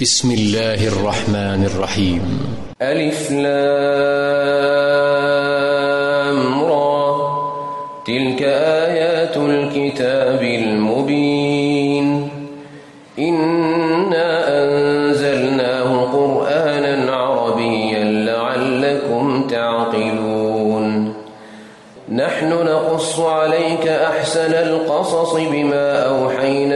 بسم 0.00 0.30
الله 0.30 0.88
الرحمن 0.88 1.64
الرحيم. 1.74 2.22
ألف 2.82 3.30
لام 3.30 3.74
را. 6.64 7.16
تلك 8.06 8.42
آيات 8.42 9.36
الكتاب 9.36 10.42
المبين. 10.42 12.28
إنا 13.18 14.28
أنزلناه 14.64 15.88
قرآنا 16.12 17.12
عربيا 17.12 18.04
لعلكم 18.04 19.46
تعقلون. 19.48 21.14
نحن 22.12 22.48
نقص 22.48 23.20
عليك 23.20 23.88
أحسن 23.88 24.52
القصص 24.54 25.34
بما 25.34 26.02
أوحينا 26.02 26.75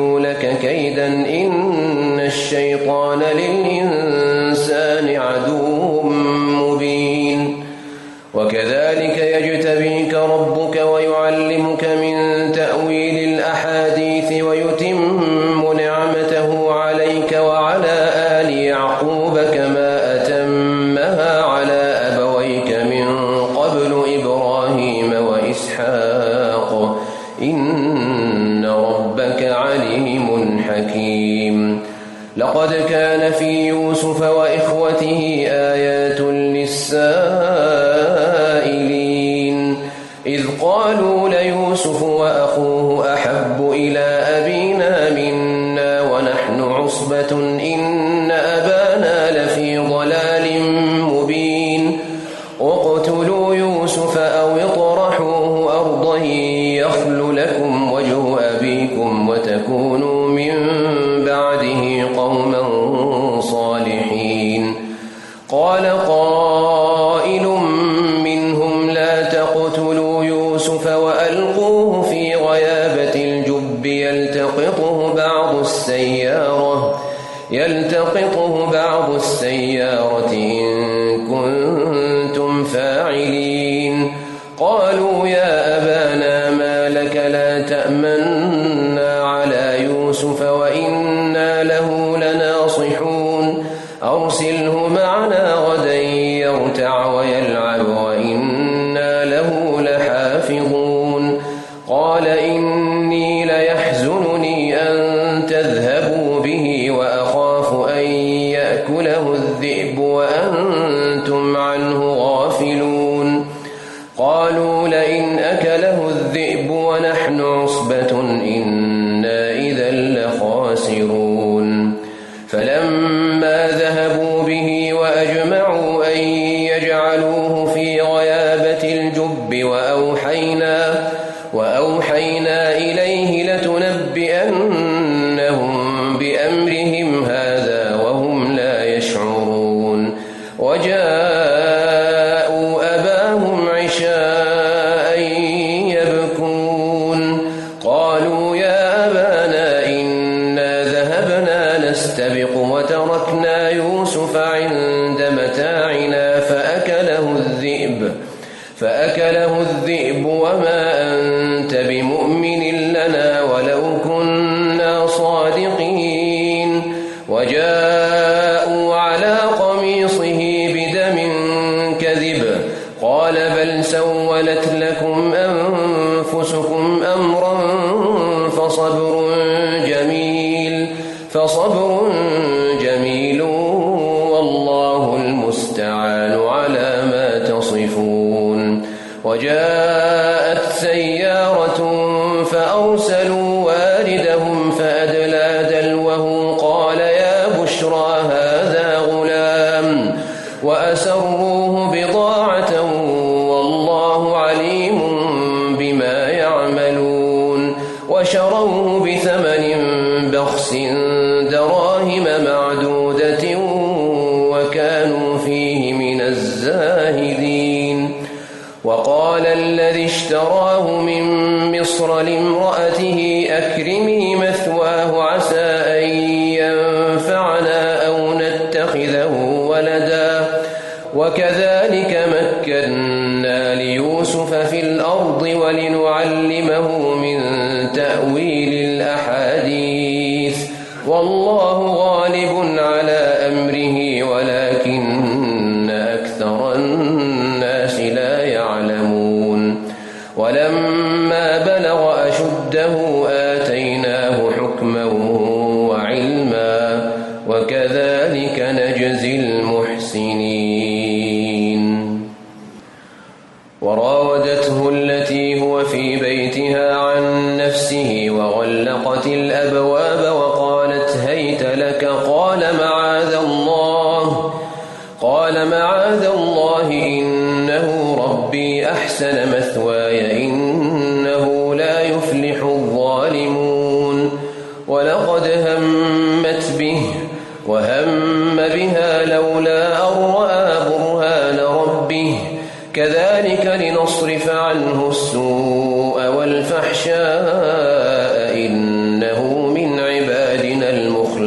قال 65.51 65.85
قال 65.85 66.30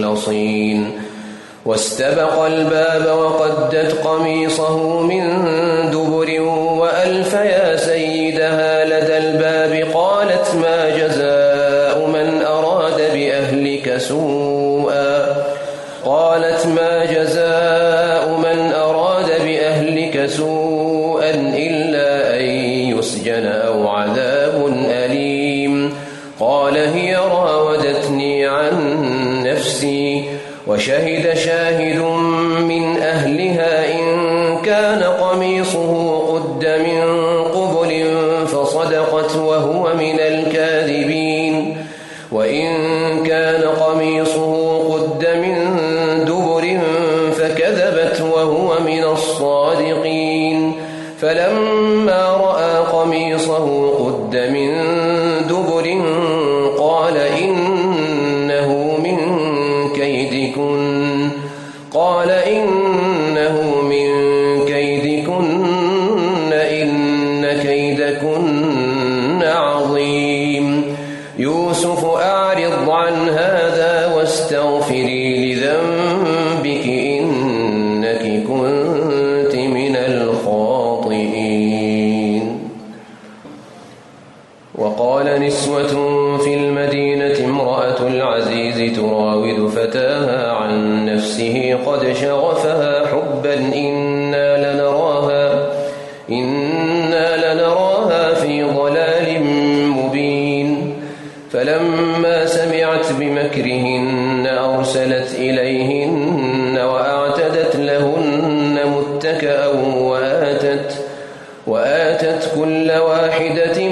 مخلصين 0.04 0.92
واستبق 1.66 2.42
الباب 2.42 3.18
وقدت 3.18 4.00
قميصه 4.04 5.00
من 5.00 5.24
دبر 5.90 6.40
وألف 6.80 7.32
يا 7.34 7.76
سيد 7.76 7.93
وشهد 30.84 31.34
شاهد 31.34 31.63
بأيديكم 60.24 60.60
قد 91.74 92.12
شغفها 92.12 93.06
حبا 93.06 93.54
إنا 93.54 94.72
لنراها 94.72 95.66
إنا 96.30 97.54
لنراها 97.54 98.34
في 98.34 98.62
ضلال 98.62 99.42
مبين. 99.88 100.94
فلما 101.52 102.46
سمعت 102.46 103.06
بمكرهن 103.18 104.46
أرسلت 104.46 105.34
إليهن 105.38 106.78
وأعتدت 106.78 107.76
لهن 107.76 108.78
متكأ 108.96 109.66
وآتت 109.98 110.94
وآتت 111.66 112.50
كل 112.60 112.90
واحدة 112.90 113.88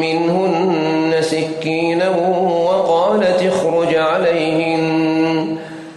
منهن 0.00 1.12
سكينا 1.20 2.08
وقالت 2.08 3.42
اخرج 3.42 3.94
عليهن. 3.94 5.56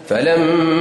فلما 0.10 0.75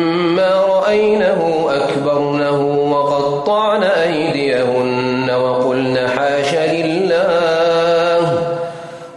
رأينه 0.95 1.67
أكبرنه 1.71 2.61
وقطعن 2.93 3.83
أيديهن 3.83 5.31
وقلن 5.31 6.09
حاش 6.09 6.55
لله 6.55 8.39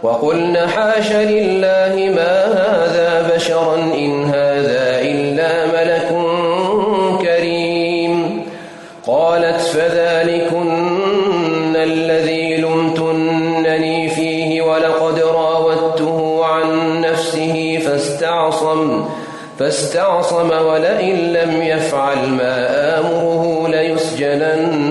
وقلن 0.02 0.56
حاش 0.68 1.12
لله 1.12 1.77
فاستعصم 19.58 20.50
ولئن 20.50 21.16
لم 21.32 21.62
يفعل 21.62 22.28
ما 22.28 22.54
آمره 22.98 23.68
ليسجنن. 23.68 24.87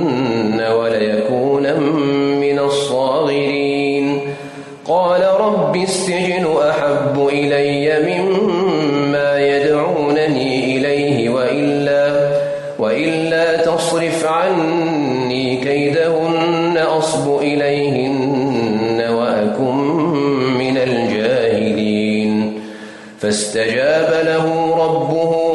فاستجاب 23.21 24.09
له 24.25 24.45
ربه 24.75 25.46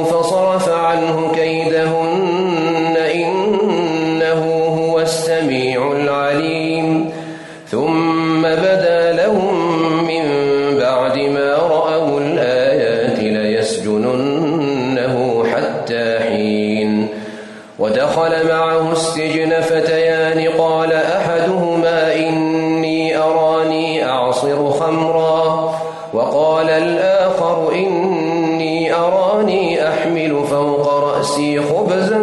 أراني 28.92 29.88
أحمل 29.88 30.44
فوق 30.50 30.94
رأسي 30.94 31.60
خبزا 31.60 32.22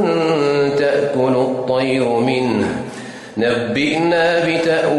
تأكل 0.78 1.36
الطير 1.36 2.10
منه. 2.10 2.84
نبئنا 3.38 4.46
بتأويل 4.46 4.99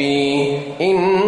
ربي 0.00 0.58
إن 0.80 1.19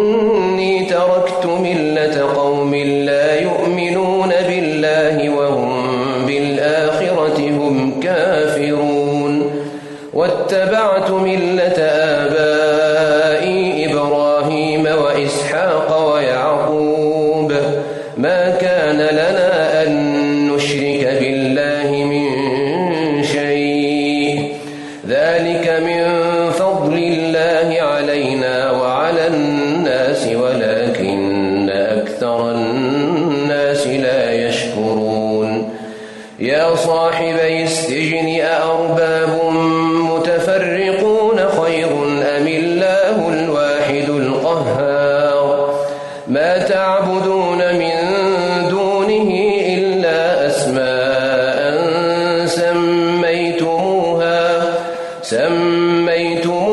سميتموه 55.73 56.72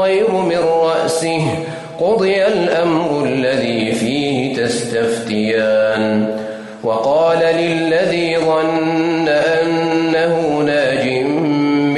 الطير 0.00 0.30
من 0.30 0.58
رأسه. 0.58 1.42
قضي 2.00 2.46
الأمر 2.46 3.24
الذي 3.24 3.92
فيه 3.92 4.56
تستفتيان. 4.56 6.36
وقال 6.84 7.38
للذي 7.38 8.36
ظن 8.38 9.28
أنه 9.28 10.62
ناج 10.66 11.24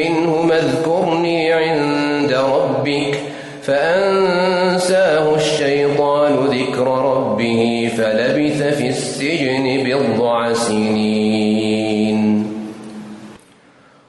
منهما 0.00 0.58
اذكرني 0.58 1.52
عند 1.52 2.32
ربك 2.32 3.18
فأنساه 3.62 5.34
الشيطان 5.34 6.32
ذكر 6.34 6.86
ربه 6.86 7.90
فلبث 7.96 8.62
في 8.62 8.88
السجن 8.88 9.84
بضع 9.84 10.52
سنين. 10.52 12.46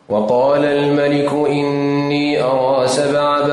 وقال 0.10 0.66
الملك 0.66 1.34
إني 1.50 2.44
أرى 2.44 2.88
سبع 2.88 3.34
بقى 3.34 3.53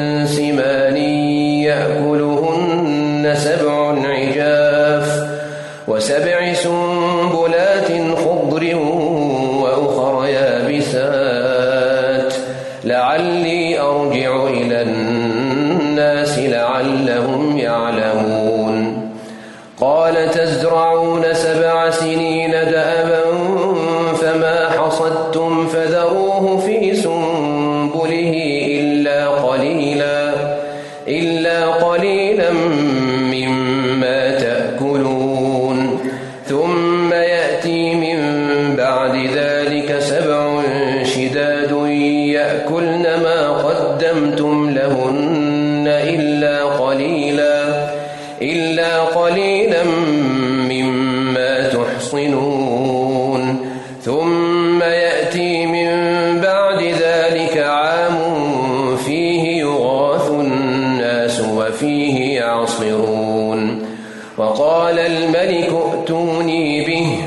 وقال 64.41 64.99
الملك 64.99 65.69
ائتوني 65.93 66.85
به. 66.85 67.17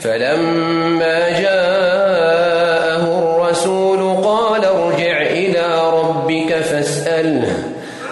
فلما 0.00 1.40
جاءه 1.40 3.04
الرسول 3.18 4.24
قال 4.24 4.64
ارجع 4.64 5.22
إلى 5.22 5.90
ربك 5.92 6.54
فاسأله. 6.54 7.56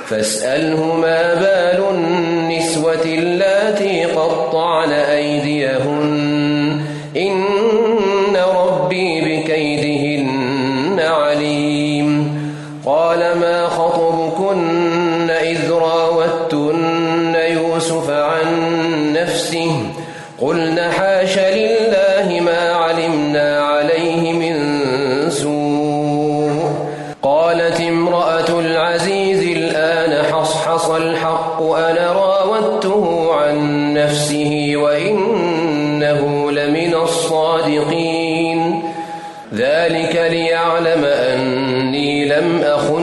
فاسأله 0.07 0.95
ما 0.95 1.35
بال 1.35 1.85
النسوة 1.91 3.05
التي 3.05 4.05
قطعن 4.05 4.93
أم 42.41 42.57
أخنت 42.63 43.00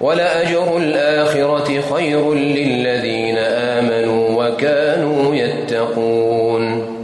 ولأجر 0.00 0.76
الآخرة 0.76 1.80
خير 1.94 2.34
للذين 2.34 3.38
آمنوا 3.38 4.44
وكانوا 4.44 5.34
يتقون. 5.34 6.98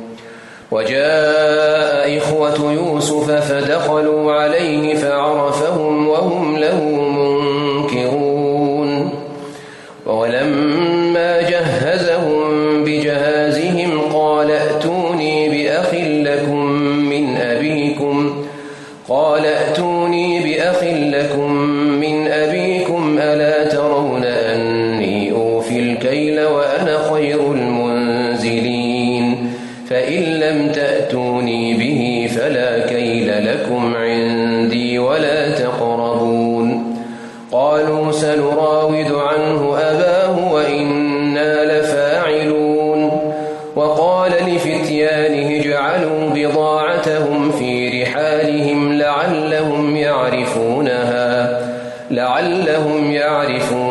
وجاء 0.70 2.18
إخوة 2.18 2.72
يوسف 2.72 3.30
فدخلوا 3.30 4.13
لعلهم 52.44 53.12
يعرفون. 53.12 53.83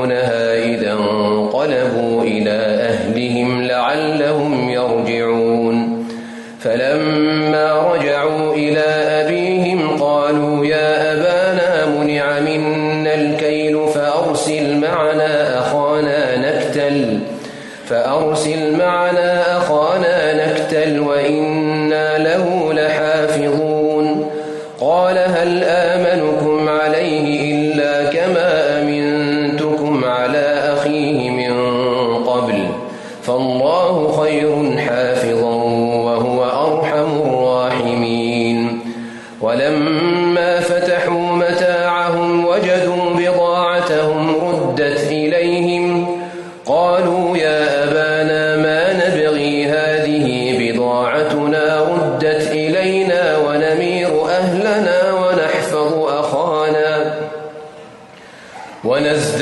One 58.93 59.07
is 59.07 59.32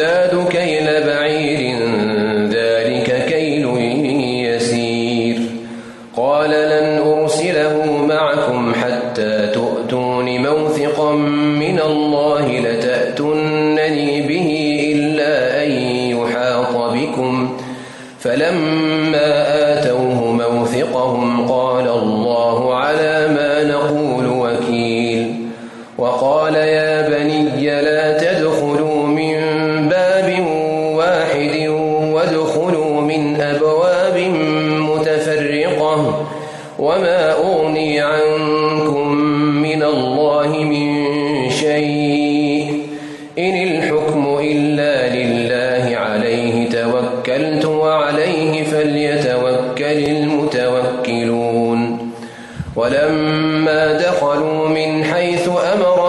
لما 53.61 53.93
دخلوا 53.93 54.67
من 54.69 55.03
حيث 55.03 55.49
أمر 55.49 56.00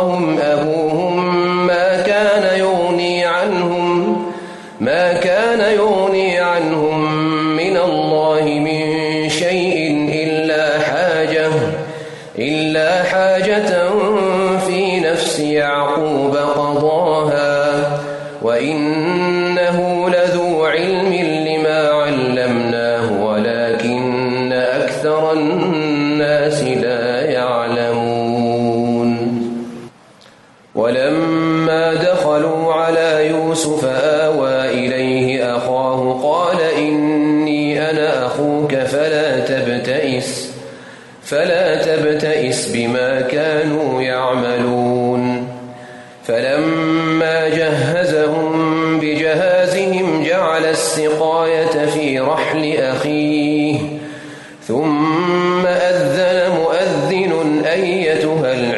أيتها 57.66 58.71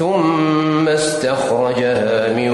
ثم 0.00 0.88
استخرجها 0.88 2.32
من 2.32 2.48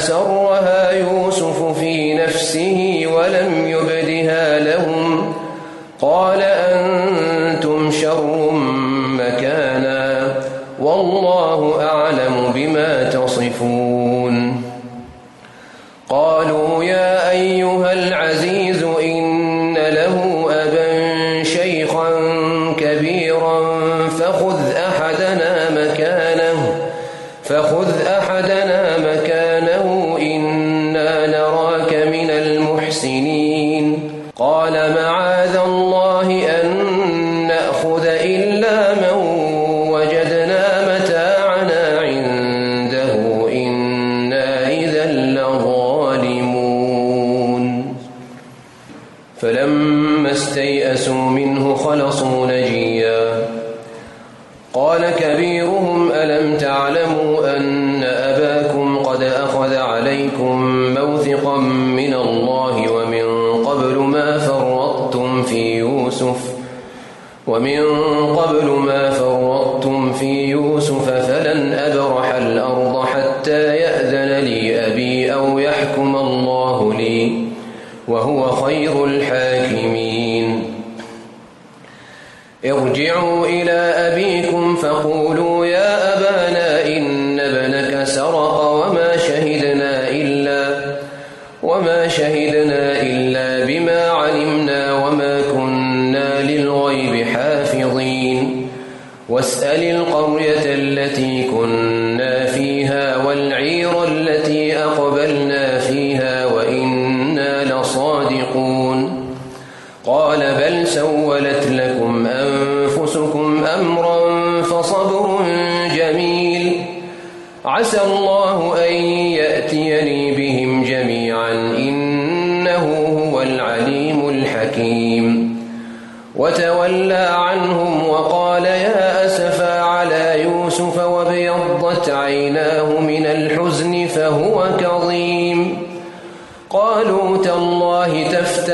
أسرها 0.00 0.90
يوسف 0.90 1.78
في 1.78 2.14
نفسه 2.14 3.04
ولم 3.14 3.68
يبدها 3.68 4.58
لهم. 4.58 5.32
قال 6.00 6.42
أنتم 6.42 7.90
شر 7.90 8.50
مكانا 9.20 10.34
والله 10.80 11.82
أعلم 11.82 12.52
بما 12.54 13.10
تصفون. 13.10 13.79
ارجعوا 82.64 83.46
إلى 83.46 83.72
أبيكم 83.72 84.76
فقولوا 84.76 85.29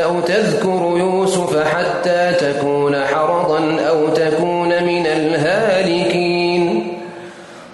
أو 0.06 0.20
تذكر 0.20 0.94
يوسف 0.98 1.66
حتى 1.66 2.32
تكون 2.40 2.96
حرضا 3.04 3.80
أو 3.88 4.08
تكون 4.08 4.68
من 4.68 5.06
الهالكين. 5.06 6.92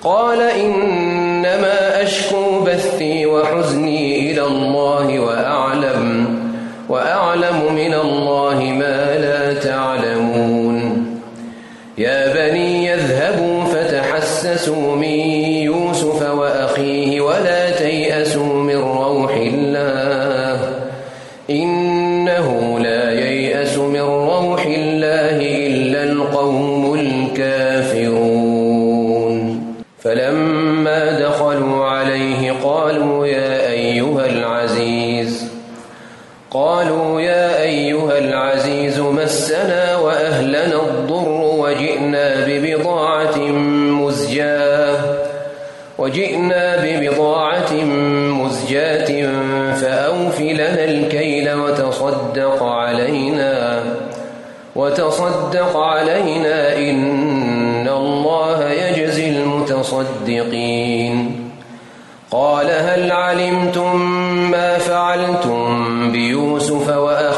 قال 0.02 0.40
إنما 0.40 2.02
أشكو 2.02 2.60
بثي 2.60 3.26
وحزني 3.26 4.30
إلى 4.30 4.44
الله 4.46 5.20
وأعلم 5.20 6.26
وأعلم 6.88 7.74
من 7.74 7.94
الله 7.94 8.58
ما 8.80 9.16
لا 9.16 9.54
تعلمون. 9.54 11.06
يا 11.98 12.32
بني 12.34 12.86
يذهبوا 12.86 13.64
فتحسسوا 13.64 14.96
من 14.96 15.11
وتصدق 52.12 52.62
علينا 52.62 53.82
وتصدق 54.76 55.76
علينا 55.76 56.78
إن 56.78 57.88
الله 57.88 58.70
يجزي 58.70 59.28
المتصدقين. 59.28 61.38
قال 62.30 62.70
هل 62.70 63.12
علمتم 63.12 63.96
ما 64.50 64.78
فعلتم 64.78 66.12
بيوسف 66.12 66.88
وأخيه 66.88 67.31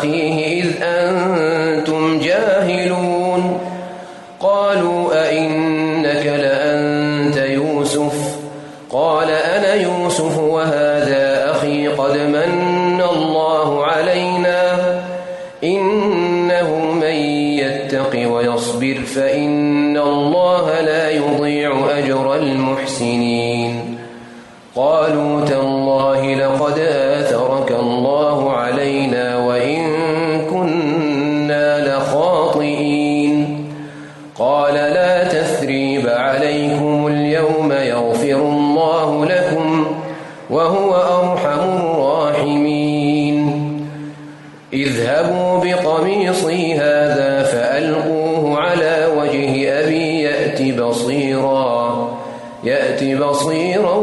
اذهبوا 44.75 45.65
بقميصي 45.65 46.75
هذا 46.75 47.43
فألقوه 47.43 48.59
على 48.61 49.09
وجه 49.17 49.81
أبي 49.81 50.23
يأتي 50.23 50.73
بصيرا 50.73 52.19
يأتي 52.65 53.15
بصيرا 53.15 53.97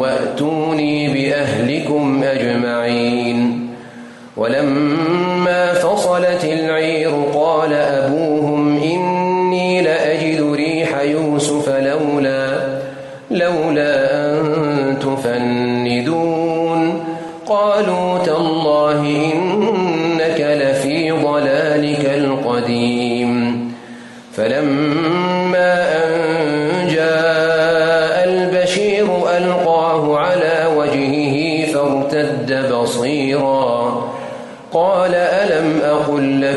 وأتوني 0.00 1.08
بأهلكم 1.08 2.22
أجمعين. 2.24 3.68
ولما 4.36 5.72
فصلت 5.72 6.44
العير 6.44 7.23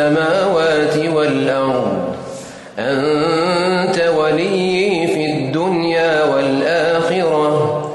السماوات 0.00 0.96
والأرض. 1.14 2.14
أنت 2.78 4.02
ولي 4.18 5.06
في 5.06 5.26
الدنيا 5.26 6.24
والآخرة. 6.24 7.90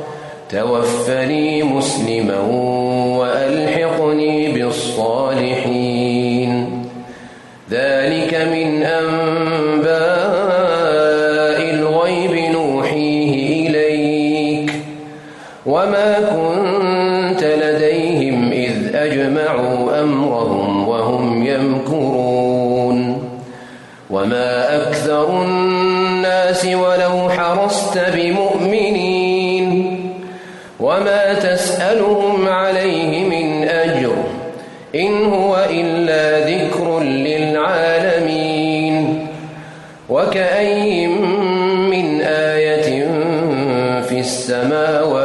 توفني 0.49 1.63
مسلما 1.63 2.39
وألحقني 3.19 4.51
بالصالحين. 4.51 5.65
ذلك 7.71 8.33
من 8.51 8.83
أنباء 8.83 9.95
الغيب 11.73 12.51
نوحيه 12.51 13.69
إليك. 13.69 14.71
وما 15.65 16.13
كنت 16.19 17.43
لديهم 17.43 18.54
أجمعوا 19.05 20.01
أمرهم 20.01 20.87
وهم 20.87 21.47
يمكرون. 21.47 23.21
وما 24.09 24.75
أكثر 24.75 25.41
الناس 25.41 26.65
ولو 26.65 27.29
حرصت 27.29 27.99
بمؤمنين. 28.13 29.99
وما 30.79 31.33
تسألهم 31.33 32.47
عليه 32.47 33.23
من 33.29 33.63
أجر 33.67 34.15
إن 34.95 35.25
هو 35.25 35.65
إلا 35.69 36.49
ذكر 36.49 36.99
للعالمين. 36.99 38.55
وكأي 40.09 41.07
من 41.91 42.21
آية 42.21 43.07
في 44.01 44.19
السماوات 44.19 45.24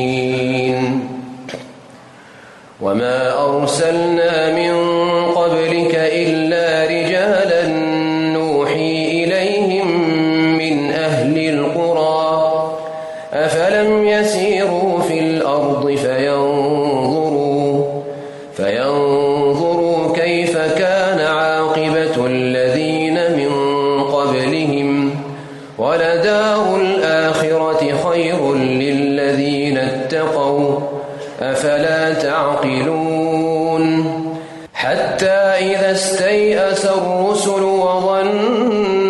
استيأس 36.41 36.85
الرسل 36.85 37.63
وظنوا 37.63 39.00